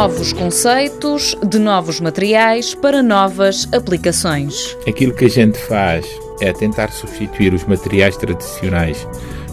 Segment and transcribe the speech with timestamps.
[0.00, 4.74] Novos conceitos de novos materiais para novas aplicações.
[4.88, 6.06] Aquilo que a gente faz
[6.40, 9.06] é tentar substituir os materiais tradicionais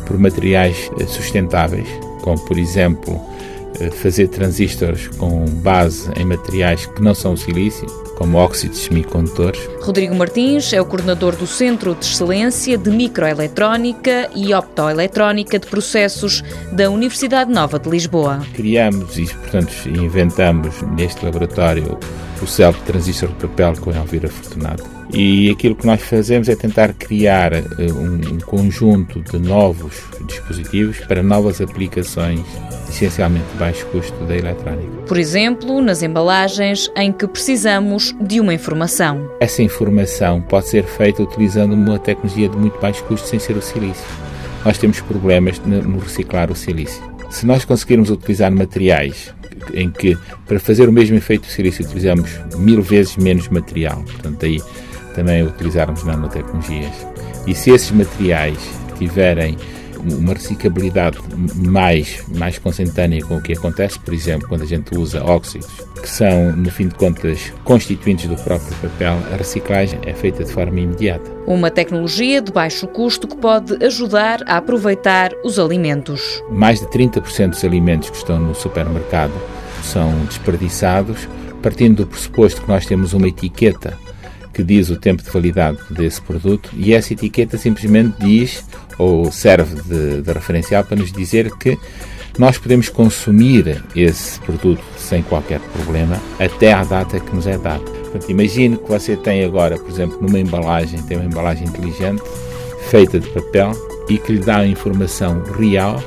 [0.05, 1.89] por materiais eh, sustentáveis,
[2.21, 3.20] como por exemplo
[3.82, 7.86] eh, fazer transistores com base em materiais que não são silício,
[8.18, 9.61] como óxidos semicondutores.
[9.79, 16.43] Rodrigo Martins é o coordenador do Centro de Excelência de Microeletrónica e Optoeletrónica de Processos
[16.71, 18.42] da Universidade Nova de Lisboa.
[18.56, 21.97] Criamos e, portanto, inventamos neste laboratório
[22.42, 26.50] o céu de transistor de papel com a Elvira Fortunato e aquilo que nós fazemos
[26.50, 27.57] é tentar criar uh,
[27.98, 32.42] um, conjunto de novos dispositivos para novas aplicações,
[32.89, 34.92] essencialmente de baixo custo da eletrónica.
[35.08, 39.30] Por exemplo, nas embalagens em que precisamos de uma informação.
[39.39, 43.62] Essa informação pode ser feita utilizando uma tecnologia de muito baixo custo sem ser o
[43.62, 44.06] silício.
[44.66, 47.02] Nós temos problemas no reciclar o silício.
[47.30, 49.34] Se nós conseguirmos utilizar materiais
[49.73, 54.46] em que, para fazer o mesmo efeito do silício, utilizamos mil vezes menos material, portanto,
[54.46, 54.62] aí
[55.18, 56.94] também utilizarmos nanotecnologias.
[57.48, 58.60] E se esses materiais
[59.00, 59.58] tiverem
[60.00, 61.18] uma reciclabilidade
[61.56, 65.68] mais, mais consentânea com o que acontece, por exemplo, quando a gente usa óxidos,
[66.00, 70.52] que são, no fim de contas, constituintes do próprio papel, a reciclagem é feita de
[70.52, 71.31] forma imediata.
[71.48, 76.44] Uma tecnologia de baixo custo que pode ajudar a aproveitar os alimentos.
[76.52, 79.34] Mais de 30% dos alimentos que estão no supermercado
[79.81, 81.28] são desperdiçados,
[81.64, 83.98] partindo do pressuposto que nós temos uma etiqueta
[84.58, 88.66] que diz o tempo de validade desse produto e essa etiqueta simplesmente diz
[88.97, 91.77] ou serve de, de referencial para nos dizer que
[92.39, 97.83] nós podemos consumir esse produto sem qualquer problema até à data que nos é dada.
[97.83, 102.23] Portanto, imagine que você tem agora, por exemplo, numa embalagem, tem uma embalagem inteligente
[102.89, 103.73] feita de papel
[104.09, 106.02] e que lhe dá informação real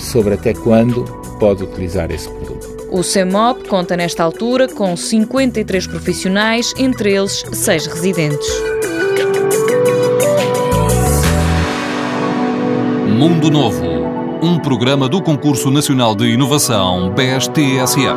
[0.00, 1.04] sobre até quando
[1.38, 2.63] pode utilizar esse produto.
[2.94, 8.46] O CEMOP conta nesta altura com 53 profissionais, entre eles seis residentes.
[13.08, 13.84] Mundo Novo,
[14.40, 18.14] um programa do Concurso Nacional de Inovação BSTSF.